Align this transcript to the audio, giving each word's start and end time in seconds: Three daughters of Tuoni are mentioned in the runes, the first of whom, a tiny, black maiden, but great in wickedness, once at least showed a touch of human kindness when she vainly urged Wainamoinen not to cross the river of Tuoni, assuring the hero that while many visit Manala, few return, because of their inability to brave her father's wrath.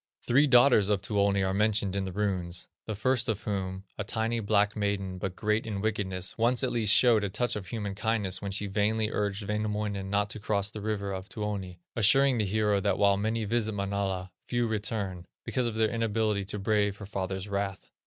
Three 0.23 0.47
daughters 0.47 0.89
of 0.89 1.03
Tuoni 1.03 1.43
are 1.43 1.53
mentioned 1.53 1.95
in 1.95 2.05
the 2.05 2.11
runes, 2.11 2.67
the 2.87 2.95
first 2.95 3.29
of 3.29 3.43
whom, 3.43 3.83
a 3.99 4.03
tiny, 4.03 4.39
black 4.39 4.75
maiden, 4.75 5.19
but 5.19 5.35
great 5.35 5.67
in 5.67 5.79
wickedness, 5.79 6.39
once 6.39 6.63
at 6.63 6.71
least 6.71 6.91
showed 6.91 7.23
a 7.23 7.29
touch 7.29 7.55
of 7.55 7.67
human 7.67 7.93
kindness 7.93 8.41
when 8.41 8.49
she 8.51 8.65
vainly 8.65 9.11
urged 9.11 9.45
Wainamoinen 9.47 10.09
not 10.09 10.31
to 10.31 10.39
cross 10.39 10.71
the 10.71 10.81
river 10.81 11.13
of 11.13 11.29
Tuoni, 11.29 11.81
assuring 11.95 12.39
the 12.39 12.45
hero 12.45 12.79
that 12.79 12.97
while 12.97 13.15
many 13.15 13.45
visit 13.45 13.73
Manala, 13.73 14.31
few 14.47 14.65
return, 14.65 15.23
because 15.45 15.67
of 15.67 15.75
their 15.75 15.89
inability 15.91 16.45
to 16.45 16.57
brave 16.57 16.97
her 16.97 17.05
father's 17.05 17.47
wrath. 17.47 17.91